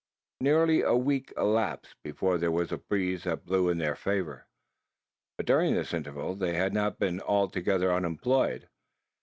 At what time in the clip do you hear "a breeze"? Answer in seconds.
2.71-3.23